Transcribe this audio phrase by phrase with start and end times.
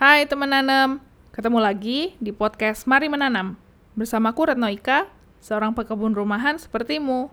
[0.00, 0.96] Hai teman nanam,
[1.28, 3.60] ketemu lagi di podcast Mari Menanam.
[3.92, 5.04] Bersamaku Retno Ika,
[5.44, 7.28] seorang pekebun rumahan sepertimu.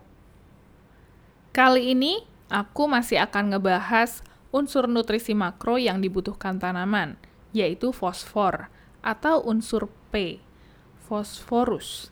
[1.55, 4.19] Kali ini, aku masih akan ngebahas
[4.51, 7.15] unsur nutrisi makro yang dibutuhkan tanaman,
[7.55, 8.67] yaitu fosfor
[8.99, 10.43] atau unsur P,
[11.07, 12.11] fosforus.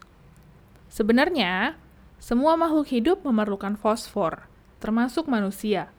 [0.87, 1.75] Sebenarnya,
[2.15, 4.47] semua makhluk hidup memerlukan fosfor,
[4.79, 5.91] termasuk manusia.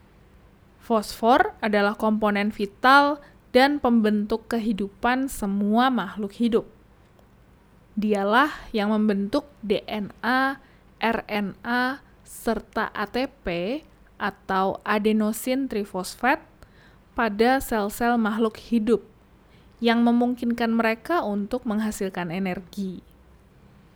[0.81, 3.21] Fosfor adalah komponen vital
[3.57, 6.69] dan pembentuk kehidupan semua makhluk hidup.
[7.97, 10.61] Dialah yang membentuk DNA,
[11.01, 13.81] RNA, serta ATP
[14.21, 16.45] atau adenosin trifosfat
[17.17, 19.01] pada sel-sel makhluk hidup
[19.81, 23.01] yang memungkinkan mereka untuk menghasilkan energi.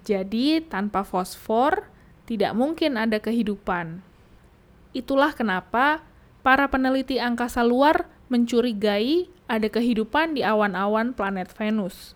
[0.09, 1.84] Jadi, tanpa fosfor
[2.24, 4.01] tidak mungkin ada kehidupan.
[4.96, 6.01] Itulah kenapa
[6.40, 12.14] para peneliti angkasa luar mencurigai ada kehidupan di awan-awan planet Venus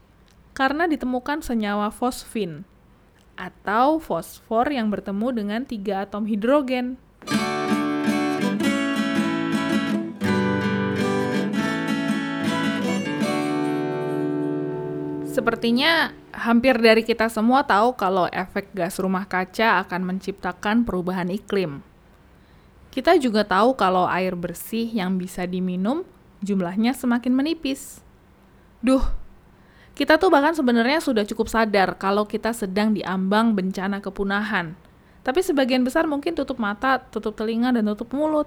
[0.54, 2.62] karena ditemukan senyawa fosfin
[3.34, 6.94] atau fosfor yang bertemu dengan tiga atom hidrogen.
[15.26, 21.82] Sepertinya hampir dari kita semua tahu kalau efek gas rumah kaca akan menciptakan perubahan iklim.
[22.94, 26.06] Kita juga tahu kalau air bersih yang bisa diminum
[26.45, 28.05] jumlahnya semakin menipis.
[28.84, 29.00] Duh,
[29.97, 34.77] kita tuh bahkan sebenarnya sudah cukup sadar kalau kita sedang diambang bencana kepunahan.
[35.25, 38.45] Tapi sebagian besar mungkin tutup mata, tutup telinga, dan tutup mulut.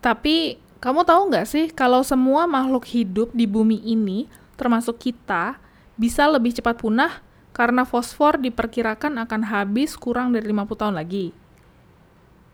[0.00, 5.60] Tapi, kamu tahu nggak sih kalau semua makhluk hidup di bumi ini, termasuk kita,
[6.00, 7.20] bisa lebih cepat punah
[7.52, 11.36] karena fosfor diperkirakan akan habis kurang dari 50 tahun lagi.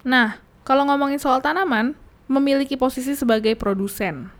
[0.03, 1.95] Nah, kalau ngomongin soal tanaman,
[2.29, 4.31] memiliki posisi sebagai produsen.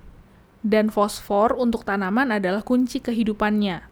[0.61, 3.83] Dan fosfor untuk tanaman adalah kunci kehidupannya.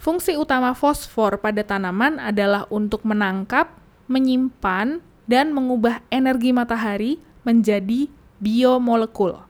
[0.00, 3.68] Fungsi utama fosfor pada tanaman adalah untuk menangkap,
[4.08, 8.08] menyimpan, dan mengubah energi matahari menjadi
[8.40, 9.44] biomolekul.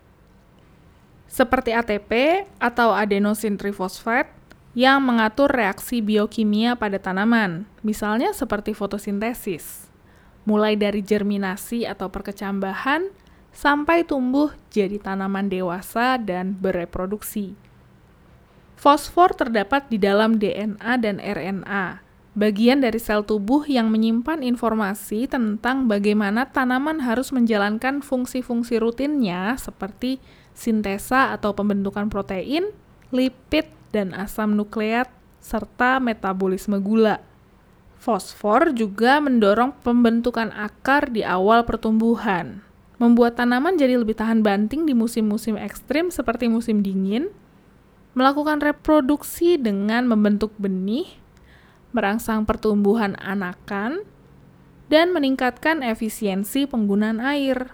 [1.31, 4.27] Seperti ATP atau adenosin trifosfat
[4.75, 9.91] yang mengatur reaksi biokimia pada tanaman, misalnya seperti fotosintesis
[10.49, 13.13] mulai dari germinasi atau perkecambahan
[13.51, 17.55] sampai tumbuh jadi tanaman dewasa dan bereproduksi.
[18.81, 22.01] Fosfor terdapat di dalam DNA dan RNA,
[22.33, 30.17] bagian dari sel tubuh yang menyimpan informasi tentang bagaimana tanaman harus menjalankan fungsi-fungsi rutinnya seperti
[30.57, 32.73] sintesa atau pembentukan protein,
[33.13, 35.11] lipid, dan asam nukleat,
[35.43, 37.21] serta metabolisme gula.
[38.01, 42.65] Fosfor juga mendorong pembentukan akar di awal pertumbuhan,
[43.01, 47.33] membuat tanaman jadi lebih tahan banting di musim-musim ekstrim seperti musim dingin,
[48.13, 51.09] melakukan reproduksi dengan membentuk benih,
[51.97, 54.05] merangsang pertumbuhan anakan,
[54.93, 57.73] dan meningkatkan efisiensi penggunaan air.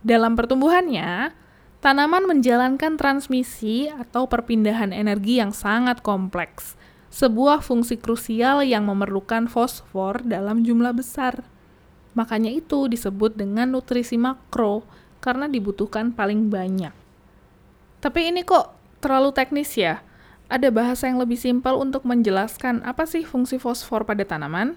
[0.00, 1.36] Dalam pertumbuhannya,
[1.84, 6.72] tanaman menjalankan transmisi atau perpindahan energi yang sangat kompleks–
[7.14, 11.46] sebuah fungsi krusial yang memerlukan fosfor dalam jumlah besar.
[12.14, 14.86] Makanya itu disebut dengan nutrisi makro,
[15.18, 16.92] karena dibutuhkan paling banyak.
[18.04, 20.04] Tapi ini kok terlalu teknis ya?
[20.52, 24.76] Ada bahasa yang lebih simpel untuk menjelaskan apa sih fungsi fosfor pada tanaman?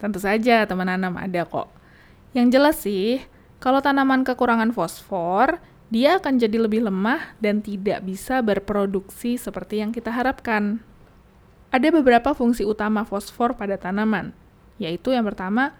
[0.00, 1.68] Tentu saja teman nanam ada kok.
[2.32, 3.20] Yang jelas sih,
[3.60, 5.60] kalau tanaman kekurangan fosfor,
[5.92, 10.80] dia akan jadi lebih lemah dan tidak bisa berproduksi seperti yang kita harapkan.
[11.68, 14.32] Ada beberapa fungsi utama fosfor pada tanaman,
[14.80, 15.76] yaitu yang pertama,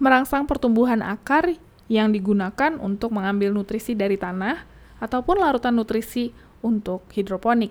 [0.00, 1.54] merangsang pertumbuhan akar
[1.86, 4.64] yang digunakan untuk mengambil nutrisi dari tanah
[4.98, 6.32] ataupun larutan nutrisi
[6.64, 7.70] untuk hidroponik.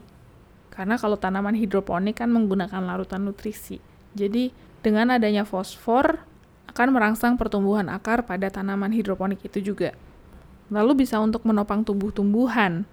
[0.69, 3.81] Karena kalau tanaman hidroponik kan menggunakan larutan nutrisi.
[4.13, 6.21] Jadi, dengan adanya fosfor
[6.69, 9.97] akan merangsang pertumbuhan akar pada tanaman hidroponik itu juga.
[10.69, 12.85] Lalu bisa untuk menopang tumbuh-tumbuhan.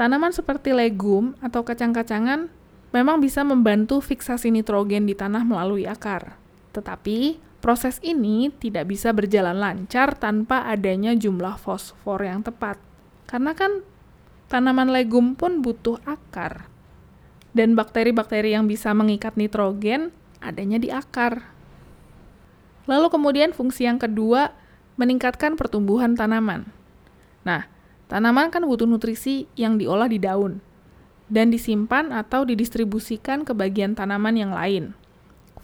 [0.00, 2.48] Tanaman seperti legum atau kacang-kacangan
[2.90, 6.40] memang bisa membantu fiksasi nitrogen di tanah melalui akar.
[6.72, 12.80] Tetapi, proses ini tidak bisa berjalan lancar tanpa adanya jumlah fosfor yang tepat.
[13.28, 13.84] Karena kan
[14.50, 16.66] tanaman legum pun butuh akar.
[17.54, 20.10] Dan bakteri-bakteri yang bisa mengikat nitrogen
[20.40, 21.52] adanya di akar.
[22.88, 24.50] Lalu kemudian fungsi yang kedua,
[24.98, 26.68] meningkatkan pertumbuhan tanaman.
[27.46, 27.68] Nah,
[28.10, 30.60] tanaman kan butuh nutrisi yang diolah di daun
[31.30, 34.92] dan disimpan atau didistribusikan ke bagian tanaman yang lain.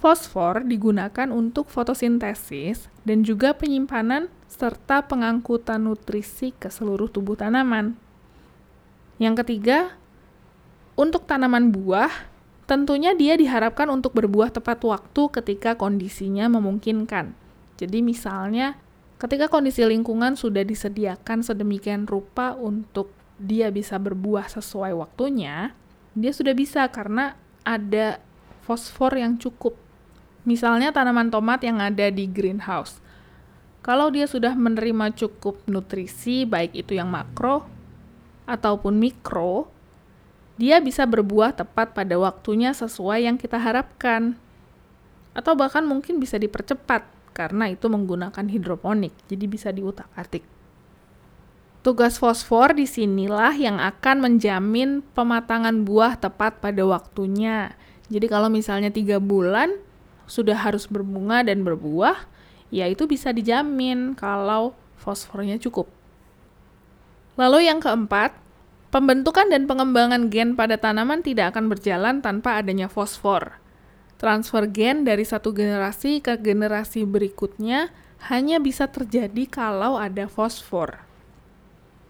[0.07, 7.99] Fosfor digunakan untuk fotosintesis dan juga penyimpanan serta pengangkutan nutrisi ke seluruh tubuh tanaman.
[9.19, 9.99] Yang ketiga,
[10.95, 12.31] untuk tanaman buah,
[12.71, 17.35] tentunya dia diharapkan untuk berbuah tepat waktu ketika kondisinya memungkinkan.
[17.75, 18.79] Jadi misalnya
[19.19, 23.11] ketika kondisi lingkungan sudah disediakan sedemikian rupa untuk
[23.43, 25.75] dia bisa berbuah sesuai waktunya,
[26.15, 27.35] dia sudah bisa karena
[27.67, 28.23] ada
[28.63, 29.86] fosfor yang cukup.
[30.47, 33.03] Misalnya tanaman tomat yang ada di greenhouse.
[33.83, 37.67] Kalau dia sudah menerima cukup nutrisi, baik itu yang makro
[38.47, 39.67] ataupun mikro,
[40.55, 44.39] dia bisa berbuah tepat pada waktunya sesuai yang kita harapkan.
[45.35, 47.05] Atau bahkan mungkin bisa dipercepat
[47.37, 50.47] karena itu menggunakan hidroponik, jadi bisa diutak-atik.
[51.85, 57.79] Tugas fosfor di sinilah yang akan menjamin pematangan buah tepat pada waktunya.
[58.11, 59.86] Jadi kalau misalnya tiga bulan
[60.27, 62.27] sudah harus berbunga dan berbuah,
[62.71, 65.87] ya itu bisa dijamin kalau fosfornya cukup.
[67.39, 68.47] Lalu yang keempat,
[68.97, 73.61] Pembentukan dan pengembangan gen pada tanaman tidak akan berjalan tanpa adanya fosfor.
[74.17, 77.93] Transfer gen dari satu generasi ke generasi berikutnya
[78.33, 81.03] hanya bisa terjadi kalau ada fosfor.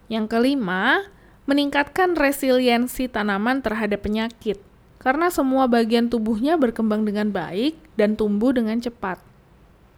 [0.07, 1.11] Yang kelima,
[1.43, 4.61] meningkatkan resiliensi tanaman terhadap penyakit,
[5.07, 9.23] karena semua bagian tubuhnya berkembang dengan baik dan tumbuh dengan cepat.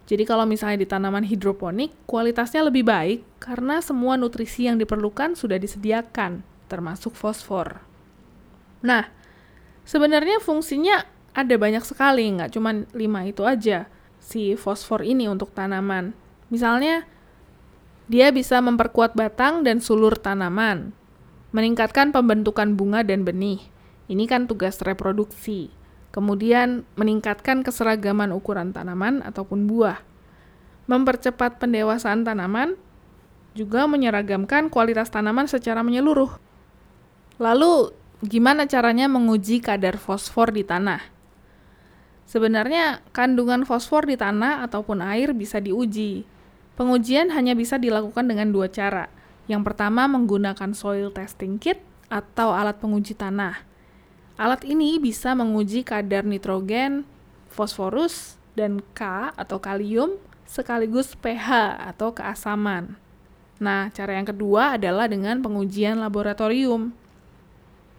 [0.06, 5.58] Jadi kalau misalnya di tanaman hidroponik, kualitasnya lebih baik karena semua nutrisi yang diperlukan sudah
[5.58, 7.82] disediakan termasuk fosfor.
[8.86, 9.10] Nah,
[9.82, 11.02] sebenarnya fungsinya
[11.34, 13.90] ada banyak sekali, nggak cuma lima itu aja
[14.22, 16.14] si fosfor ini untuk tanaman.
[16.54, 17.02] Misalnya,
[18.06, 20.94] dia bisa memperkuat batang dan sulur tanaman,
[21.50, 23.58] meningkatkan pembentukan bunga dan benih.
[24.10, 25.70] Ini kan tugas reproduksi.
[26.10, 30.02] Kemudian, meningkatkan keseragaman ukuran tanaman ataupun buah.
[30.90, 32.74] Mempercepat pendewasaan tanaman,
[33.54, 36.34] juga menyeragamkan kualitas tanaman secara menyeluruh.
[37.38, 37.94] Lalu,
[38.26, 40.98] gimana caranya menguji kadar fosfor di tanah?
[42.26, 46.26] Sebenarnya, kandungan fosfor di tanah ataupun air bisa diuji.
[46.74, 49.06] Pengujian hanya bisa dilakukan dengan dua cara.
[49.46, 51.78] Yang pertama, menggunakan soil testing kit
[52.10, 53.69] atau alat penguji tanah.
[54.40, 57.04] Alat ini bisa menguji kadar nitrogen,
[57.52, 60.16] fosforus, dan K atau kalium
[60.48, 62.96] sekaligus pH atau keasaman.
[63.60, 66.96] Nah, cara yang kedua adalah dengan pengujian laboratorium.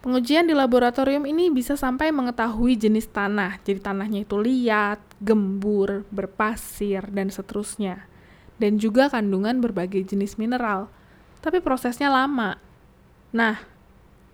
[0.02, 7.06] Pengujian di laboratorium ini bisa sampai mengetahui jenis tanah, jadi tanahnya itu liat, gembur, berpasir,
[7.14, 8.10] dan seterusnya.
[8.58, 10.90] Dan juga kandungan berbagai jenis mineral.
[11.46, 12.58] Tapi prosesnya lama.
[13.30, 13.62] Nah,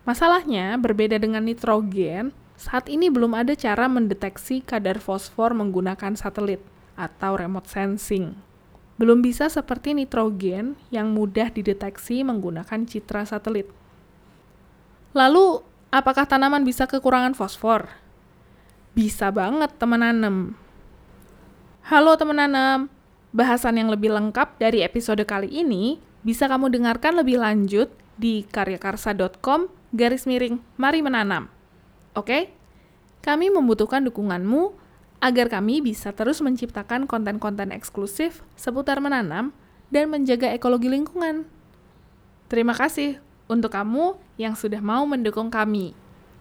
[0.07, 6.63] masalahnya berbeda dengan nitrogen, saat ini belum ada cara mendeteksi kadar fosfor menggunakan satelit
[6.95, 8.33] atau remote sensing.
[8.98, 13.69] Belum bisa seperti nitrogen yang mudah dideteksi menggunakan citra satelit.
[15.13, 15.62] Lalu,
[15.94, 17.92] apakah tanaman bisa kekurangan fosfor?
[18.98, 20.57] Bisa banget teman nanam.
[21.86, 22.89] Halo teman nanam,
[23.30, 29.76] bahasan yang lebih lengkap dari episode kali ini bisa kamu dengarkan lebih lanjut di karyakarsa.com
[29.95, 31.51] garis miring mari menanam.
[32.18, 32.51] Oke?
[33.24, 34.72] Kami membutuhkan dukunganmu
[35.19, 39.51] agar kami bisa terus menciptakan konten-konten eksklusif seputar menanam
[39.89, 41.48] dan menjaga ekologi lingkungan.
[42.48, 43.19] Terima kasih
[43.51, 45.92] untuk kamu yang sudah mau mendukung kami.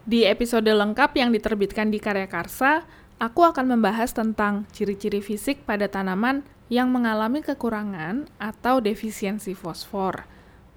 [0.06, 2.87] Di episode lengkap yang diterbitkan di Karya Karsa,
[3.18, 10.36] aku akan membahas tentang ciri-ciri fisik pada tanaman yang mengalami kekurangan atau defisiensi fosfor.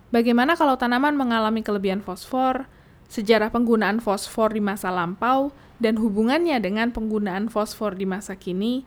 [0.10, 2.66] Bagaimana kalau tanaman mengalami kelebihan fosfor,
[3.10, 8.84] sejarah penggunaan fosfor di masa lampau, dan hubungannya dengan penggunaan fosfor di masa kini,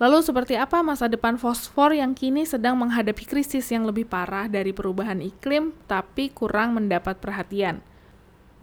[0.00, 4.72] Lalu seperti apa masa depan fosfor yang kini sedang menghadapi krisis yang lebih parah dari
[4.72, 7.84] perubahan iklim tapi kurang mendapat perhatian?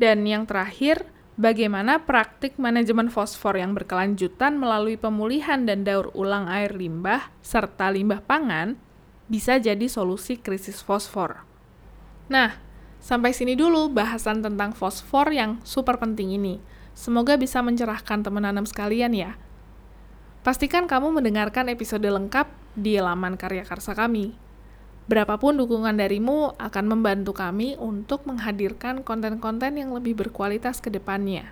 [0.02, 1.06] Dan yang terakhir,
[1.38, 8.26] bagaimana praktik manajemen fosfor yang berkelanjutan melalui pemulihan dan daur ulang air limbah serta limbah
[8.26, 8.74] pangan
[9.30, 11.47] bisa jadi solusi krisis fosfor.
[12.28, 12.60] Nah,
[13.00, 16.60] sampai sini dulu bahasan tentang fosfor yang super penting ini.
[16.98, 19.40] Semoga bisa mencerahkan teman nanam sekalian ya.
[20.44, 24.36] Pastikan kamu mendengarkan episode lengkap di laman karya karsa kami.
[25.08, 31.52] Berapapun dukungan darimu akan membantu kami untuk menghadirkan konten-konten yang lebih berkualitas ke depannya.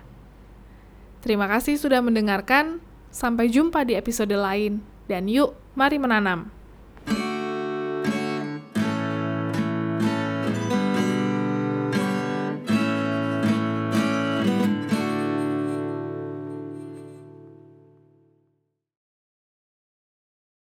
[1.24, 6.55] Terima kasih sudah mendengarkan, sampai jumpa di episode lain, dan yuk, mari menanam!